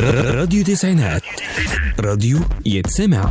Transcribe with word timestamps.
راديو 0.00 0.64
تسعينات. 0.64 1.22
راديو 2.00 2.38
يتسمع. 2.66 3.30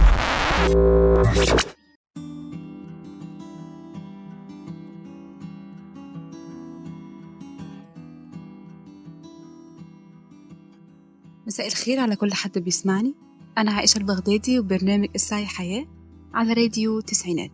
مساء 11.48 11.68
الخير 11.68 12.00
على 12.00 12.16
كل 12.16 12.34
حد 12.34 12.60
بيسمعني. 12.60 13.16
أنا 13.58 13.72
عائشة 13.72 13.98
البغدادي 13.98 14.60
وبرنامج 14.60 15.08
السعي 15.16 15.46
حياة 15.46 15.86
على 16.34 16.54
راديو 16.54 17.00
تسعينات. 17.00 17.52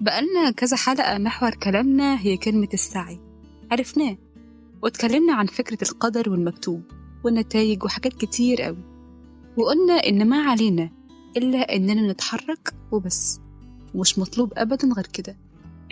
بقالنا 0.00 0.50
كذا 0.50 0.76
حلقة 0.76 1.18
محور 1.18 1.50
كلامنا 1.50 2.20
هي 2.20 2.36
كلمة 2.36 2.68
السعي. 2.74 3.20
عرفناه 3.70 4.16
واتكلمنا 4.82 5.34
عن 5.34 5.46
فكرة 5.46 5.88
القدر 5.90 6.30
والمكتوب. 6.30 6.99
والنتائج 7.24 7.84
وحاجات 7.84 8.12
كتير 8.12 8.62
قوي. 8.62 8.84
وقلنا 9.56 9.94
إن 9.94 10.28
ما 10.28 10.42
علينا 10.42 10.90
إلا 11.36 11.76
إننا 11.76 12.12
نتحرك 12.12 12.74
وبس. 12.92 13.40
ومش 13.94 14.18
مطلوب 14.18 14.52
أبدا 14.56 14.88
غير 14.96 15.06
كده. 15.06 15.36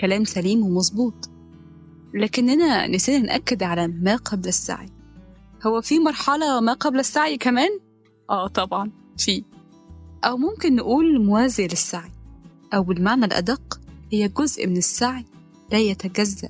كلام 0.00 0.24
سليم 0.24 0.62
ومظبوط. 0.62 1.30
لكننا 2.14 2.86
نسينا 2.86 3.27
نأكد 3.27 3.62
على 3.62 3.88
ما 3.88 4.16
قبل 4.16 4.48
السعي. 4.48 4.88
هو 5.66 5.80
في 5.80 5.98
مرحلة 5.98 6.60
ما 6.60 6.72
قبل 6.72 6.98
السعي 6.98 7.36
كمان؟ 7.36 7.70
آه 8.30 8.47
طبعا. 8.48 8.91
في. 9.19 9.45
أو 10.24 10.36
ممكن 10.36 10.77
نقول 10.77 11.24
موازية 11.24 11.66
للسعي. 11.66 12.10
أو 12.74 12.83
بالمعنى 12.83 13.24
الأدق 13.24 13.80
هي 14.12 14.28
جزء 14.28 14.66
من 14.66 14.77
السعي 14.77 15.24
لا 15.72 15.78
يتجزأ. 15.78 16.48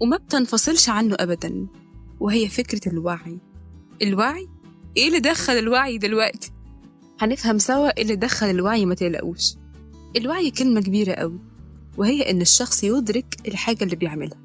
وما 0.00 0.16
بتنفصلش 0.16 0.88
عنه 0.88 1.16
أبدا. 1.20 1.66
وهي 2.20 2.48
فكرة 2.48 2.92
الوعي. 2.92 3.38
الوعي؟ 4.02 4.48
إيه 4.96 5.06
اللي 5.08 5.20
دخل 5.20 5.52
الوعي 5.52 5.98
دلوقتي؟ 5.98 6.50
هنفهم 7.20 7.58
سوا 7.58 7.96
إيه 7.96 8.02
اللي 8.02 8.16
دخل 8.16 8.50
الوعي 8.50 8.86
ما 8.86 8.94
تقلقوش. 8.94 9.54
الوعي 10.16 10.50
كلمة 10.50 10.80
كبيرة 10.80 11.12
أوي 11.12 11.38
وهي 11.96 12.30
إن 12.30 12.40
الشخص 12.40 12.84
يدرك 12.84 13.36
الحاجة 13.48 13.84
اللي 13.84 13.96
بيعملها. 13.96 14.38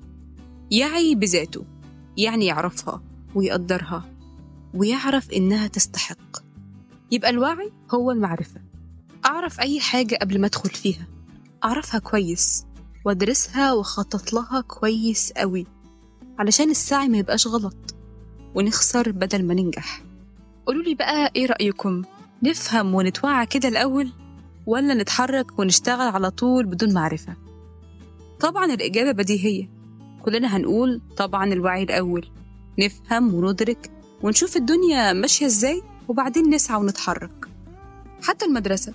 يعي 0.72 1.16
بذاته 1.16 1.66
يعني 2.17 2.45
يعرفها 2.45 3.02
ويقدرها 3.36 4.09
ويعرف 4.73 5.31
إنها 5.31 5.67
تستحق. 5.67 6.38
يبقى 7.11 7.30
الوعي 7.30 7.72
هو 7.91 8.11
المعرفة. 8.11 8.61
أعرف 9.25 9.59
أي 9.59 9.80
حاجة 9.80 10.16
قبل 10.16 10.41
ما 10.41 10.47
أدخل 10.47 10.69
فيها. 10.69 11.08
أعرفها 11.63 12.00
كويس 12.00 12.66
وأدرسها 13.06 13.73
وأخطط 13.73 14.34
لها 14.34 14.61
كويس 14.61 15.31
أوي 15.31 15.66
علشان 16.39 16.69
السعي 16.69 17.08
ما 17.09 17.17
يبقاش 17.17 17.47
غلط. 17.47 17.95
ونخسر 18.55 19.11
بدل 19.11 19.45
ما 19.45 19.53
ننجح. 19.53 20.02
قولولي 20.66 20.95
بقى 20.95 21.31
إيه 21.36 21.45
رأيكم؟ 21.45 22.02
نفهم 22.44 22.95
ونتوعى 22.95 23.45
كده 23.45 23.67
الأول 23.67 24.11
ولا 24.66 24.94
نتحرك 24.94 25.59
ونشتغل 25.59 26.08
على 26.08 26.31
طول 26.31 26.66
بدون 26.66 26.94
معرفة؟ 26.94 27.36
طبعا 28.39 28.66
الإجابة 28.66 29.11
بديهية. 29.11 29.69
كلنا 30.22 30.58
هنقول 30.58 31.02
طبعا 31.17 31.45
الوعي 31.53 31.83
الأول. 31.83 32.30
نفهم 32.80 33.33
وندرك 33.33 33.91
ونشوف 34.23 34.58
الدنيا 34.58 35.13
ماشية 35.13 35.45
إزاي 35.45 35.81
وبعدين 36.08 36.50
نسعى 36.50 36.80
ونتحرك. 36.80 37.45
حتى 38.23 38.45
المدرسة. 38.45 38.94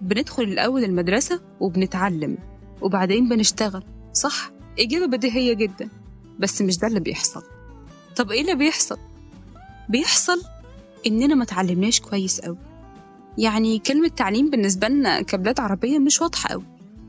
بندخل 0.00 0.42
الأول 0.42 0.84
المدرسة 0.84 1.40
وبنتعلم 1.60 2.38
وبعدين 2.80 3.28
بنشتغل. 3.28 3.82
صح؟ 4.12 4.50
إجابة 4.78 5.06
بديهية 5.06 5.52
جدا. 5.52 5.88
بس 6.38 6.62
مش 6.62 6.78
ده 6.78 6.88
اللي 6.88 7.00
بيحصل. 7.00 7.42
طب 8.16 8.30
إيه 8.30 8.40
اللي 8.40 8.54
بيحصل؟ 8.54 8.98
بيحصل 9.88 10.42
إننا 11.06 11.34
ما 11.34 11.44
تعلمناش 11.44 12.00
كويس 12.00 12.40
أوي. 12.40 12.58
يعني 13.38 13.78
كلمة 13.78 14.08
تعليم 14.08 14.50
بالنسبة 14.50 14.88
لنا 14.88 15.22
كبلاد 15.22 15.60
عربية 15.60 15.98
مش 15.98 16.20
واضحة 16.20 16.50
أوي. 16.54 16.64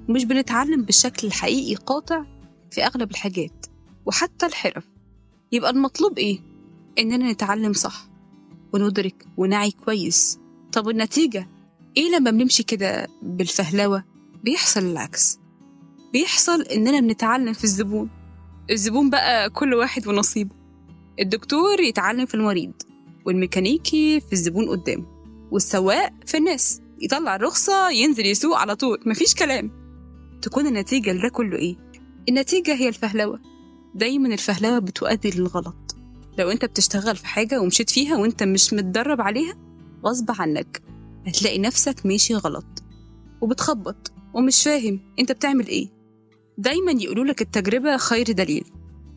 ومش 0.09 0.25
بنتعلم 0.25 0.81
بالشكل 0.83 1.27
الحقيقي 1.27 1.75
قاطع 1.75 2.23
في 2.72 2.85
أغلب 2.85 3.11
الحاجات 3.11 3.66
وحتى 4.05 4.45
الحرف. 4.45 4.83
يبقى 5.51 5.69
المطلوب 5.72 6.17
إيه؟ 6.17 6.39
إننا 7.00 7.31
نتعلم 7.31 7.73
صح 7.73 8.06
وندرك 8.73 9.25
ونعي 9.38 9.72
كويس. 9.72 10.39
طب 10.72 10.89
النتيجة 10.89 11.47
إيه 11.97 12.16
لما 12.16 12.31
بنمشي 12.31 12.63
كده 12.63 13.07
بالفهلوة؟ 13.22 14.03
بيحصل 14.44 14.79
العكس. 14.83 15.39
بيحصل 16.13 16.61
إننا 16.61 17.00
بنتعلم 17.00 17.53
في 17.53 17.63
الزبون. 17.63 18.09
الزبون 18.72 19.09
بقى 19.09 19.50
كل 19.50 19.73
واحد 19.73 20.07
ونصيبه. 20.07 20.56
الدكتور 21.19 21.79
يتعلم 21.79 22.25
في 22.25 22.35
المريض 22.35 22.74
والميكانيكي 23.25 24.19
في 24.19 24.34
الزبون 24.34 24.69
قدامه 24.69 25.06
والسواق 25.51 26.13
في 26.25 26.38
الناس 26.38 26.81
يطلع 27.01 27.35
الرخصة 27.35 27.90
ينزل 27.90 28.25
يسوق 28.25 28.57
على 28.57 28.75
طول 28.75 29.00
مفيش 29.06 29.35
كلام. 29.35 29.72
تكون 30.41 30.68
النتيجة 30.68 31.13
لده 31.13 31.29
كله 31.29 31.57
إيه؟ 31.57 31.75
النتيجة 32.29 32.75
هي 32.75 32.88
الفهلوة. 32.88 33.40
دايما 33.96 34.34
الفهلوة 34.34 34.79
بتؤدي 34.79 35.31
للغلط. 35.31 35.96
لو 36.38 36.51
أنت 36.51 36.66
بتشتغل 36.66 37.16
في 37.16 37.28
حاجة 37.28 37.62
ومشيت 37.62 37.90
فيها 37.90 38.18
وأنت 38.18 38.44
مش 38.44 38.74
متدرب 38.74 39.22
عليها 39.22 39.56
غصب 40.06 40.31
عنك 40.40 40.81
هتلاقي 41.28 41.59
نفسك 41.59 42.06
ماشي 42.06 42.35
غلط 42.35 42.84
وبتخبط 43.41 44.12
ومش 44.34 44.63
فاهم 44.63 45.00
أنت 45.19 45.31
بتعمل 45.31 45.68
إيه. 45.68 45.90
دايما 46.57 46.91
يقولولك 46.91 47.41
التجربة 47.41 47.97
خير 47.97 48.31
دليل. 48.31 48.66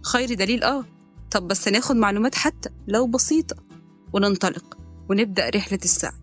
خير 0.02 0.34
دليل 0.34 0.62
آه 0.62 0.84
طب 1.36 1.48
بس 1.48 1.68
ناخد 1.68 1.96
معلومات 1.96 2.34
حتى 2.34 2.70
لو 2.88 3.06
بسيطة. 3.06 3.56
وننطلق 4.12 4.78
ونبدأ 5.10 5.50
رحلة 5.50 5.78
السعي. 5.84 6.22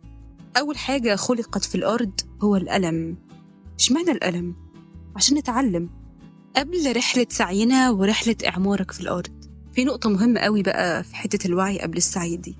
أول 0.57 0.77
حاجة 0.77 1.15
خلقت 1.15 1.65
في 1.65 1.75
الأرض 1.75 2.11
هو 2.41 2.55
الألم. 2.55 3.17
إشمعنى 3.79 4.11
الألم؟ 4.11 4.55
عشان 5.15 5.37
نتعلم. 5.37 5.89
قبل 6.55 6.95
رحلة 6.95 7.27
سعينا 7.29 7.91
ورحلة 7.91 8.35
إعمارك 8.47 8.91
في 8.91 9.01
الأرض. 9.01 9.45
في 9.73 9.83
نقطة 9.83 10.09
مهمة 10.09 10.39
قوي 10.39 10.63
بقى 10.63 11.03
في 11.03 11.15
حتة 11.15 11.47
الوعي 11.47 11.79
قبل 11.79 11.97
السعي 11.97 12.37
دي. 12.37 12.55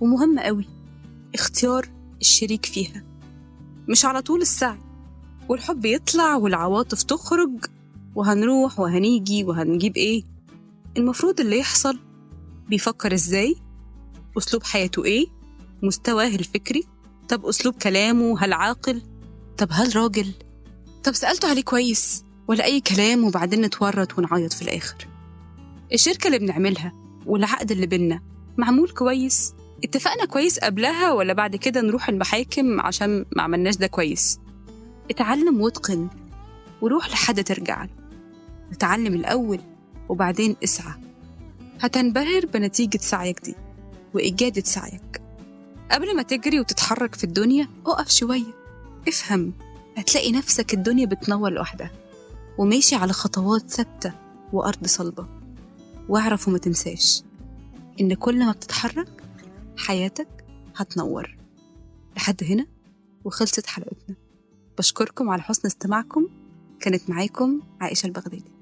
ومهمة 0.00 0.42
قوي. 0.42 0.68
اختيار 1.34 1.88
الشريك 2.20 2.66
فيها. 2.66 3.04
مش 3.88 4.04
على 4.04 4.22
طول 4.22 4.40
السعي. 4.40 4.78
والحب 5.48 5.84
يطلع 5.84 6.36
والعواطف 6.36 7.02
تخرج. 7.02 7.64
وهنروح 8.14 8.80
وهنيجي 8.80 9.44
وهنجيب 9.44 9.96
إيه؟ 9.96 10.35
المفروض 10.96 11.40
اللي 11.40 11.58
يحصل 11.58 11.98
بيفكر 12.68 13.14
إزاي؟ 13.14 13.56
أسلوب 14.38 14.62
حياته 14.62 15.04
إيه؟ 15.04 15.26
مستواه 15.82 16.26
الفكري؟ 16.26 16.84
طب 17.28 17.46
أسلوب 17.46 17.74
كلامه؟ 17.74 18.38
هل 18.44 18.52
عاقل؟ 18.52 19.02
طب 19.58 19.68
هل 19.70 19.96
راجل؟ 19.96 20.32
طب 21.04 21.12
سألته 21.12 21.48
عليه 21.50 21.62
كويس 21.62 22.24
ولا 22.48 22.64
أي 22.64 22.80
كلام 22.80 23.24
وبعدين 23.24 23.60
نتورط 23.60 24.18
ونعيط 24.18 24.52
في 24.52 24.62
الآخر؟ 24.62 24.96
الشركة 25.92 26.26
اللي 26.26 26.38
بنعملها 26.38 26.92
والعقد 27.26 27.70
اللي 27.70 27.86
بينا 27.86 28.20
معمول 28.56 28.90
كويس؟ 28.90 29.54
اتفقنا 29.84 30.24
كويس 30.24 30.58
قبلها 30.58 31.12
ولا 31.12 31.32
بعد 31.32 31.56
كده 31.56 31.80
نروح 31.80 32.08
المحاكم 32.08 32.80
عشان 32.80 33.24
ما 33.36 33.42
عملناش 33.42 33.76
ده 33.76 33.86
كويس؟ 33.86 34.38
اتعلم 35.10 35.60
واتقن 35.60 36.08
وروح 36.80 37.10
لحد 37.10 37.44
ترجع 37.44 37.84
له. 37.84 37.90
اتعلم 38.72 39.14
الأول 39.14 39.60
وبعدين 40.08 40.56
اسعى. 40.64 40.94
هتنبهر 41.80 42.46
بنتيجة 42.46 42.98
سعيك 42.98 43.40
دي 43.44 43.54
وإجادة 44.14 44.62
سعيك. 44.62 45.22
قبل 45.90 46.16
ما 46.16 46.22
تجري 46.22 46.60
وتتحرك 46.60 47.14
في 47.14 47.24
الدنيا 47.24 47.68
اقف 47.86 48.10
شوية. 48.10 48.54
افهم 49.08 49.52
هتلاقي 49.96 50.32
نفسك 50.32 50.74
الدنيا 50.74 51.06
بتنور 51.06 51.50
لوحدها 51.50 51.90
وماشي 52.58 52.94
على 52.94 53.12
خطوات 53.12 53.70
ثابتة 53.70 54.12
وأرض 54.52 54.86
صلبة. 54.86 55.26
واعرف 56.08 56.48
وما 56.48 56.58
تنساش 56.58 57.22
إن 58.00 58.14
كل 58.14 58.38
ما 58.38 58.52
بتتحرك 58.52 59.22
حياتك 59.76 60.44
هتنور. 60.76 61.36
لحد 62.16 62.44
هنا 62.44 62.66
وخلصت 63.24 63.66
حلقتنا. 63.66 64.16
بشكركم 64.78 65.30
على 65.30 65.42
حسن 65.42 65.66
استماعكم. 65.66 66.28
كانت 66.80 67.10
معاكم 67.10 67.60
عائشة 67.80 68.06
البغدادي. 68.06 68.55